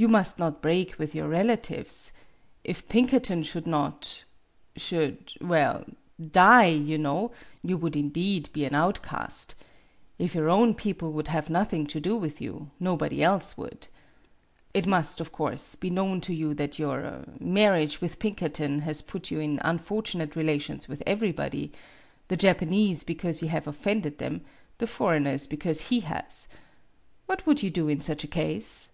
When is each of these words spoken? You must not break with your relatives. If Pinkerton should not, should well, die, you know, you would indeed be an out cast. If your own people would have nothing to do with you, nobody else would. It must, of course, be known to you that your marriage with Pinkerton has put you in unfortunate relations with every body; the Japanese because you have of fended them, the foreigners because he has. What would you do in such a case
You 0.00 0.08
must 0.08 0.38
not 0.38 0.62
break 0.62 0.98
with 0.98 1.14
your 1.14 1.28
relatives. 1.28 2.14
If 2.64 2.88
Pinkerton 2.88 3.42
should 3.42 3.66
not, 3.66 4.24
should 4.74 5.34
well, 5.42 5.84
die, 6.18 6.64
you 6.68 6.96
know, 6.96 7.32
you 7.62 7.76
would 7.76 7.94
indeed 7.96 8.48
be 8.54 8.64
an 8.64 8.74
out 8.74 9.02
cast. 9.02 9.54
If 10.18 10.34
your 10.34 10.48
own 10.48 10.74
people 10.74 11.12
would 11.12 11.28
have 11.28 11.50
nothing 11.50 11.86
to 11.88 12.00
do 12.00 12.16
with 12.16 12.40
you, 12.40 12.70
nobody 12.80 13.22
else 13.22 13.58
would. 13.58 13.88
It 14.72 14.86
must, 14.86 15.20
of 15.20 15.32
course, 15.32 15.76
be 15.76 15.90
known 15.90 16.22
to 16.22 16.34
you 16.34 16.54
that 16.54 16.78
your 16.78 17.26
marriage 17.38 18.00
with 18.00 18.18
Pinkerton 18.20 18.78
has 18.78 19.02
put 19.02 19.30
you 19.30 19.38
in 19.38 19.60
unfortunate 19.62 20.34
relations 20.34 20.88
with 20.88 21.02
every 21.04 21.30
body; 21.32 21.72
the 22.28 22.38
Japanese 22.38 23.04
because 23.04 23.42
you 23.42 23.48
have 23.48 23.66
of 23.66 23.76
fended 23.76 24.16
them, 24.16 24.40
the 24.78 24.86
foreigners 24.86 25.46
because 25.46 25.88
he 25.88 26.00
has. 26.00 26.48
What 27.26 27.44
would 27.44 27.62
you 27.62 27.68
do 27.68 27.86
in 27.90 28.00
such 28.00 28.24
a 28.24 28.28
case 28.34 28.88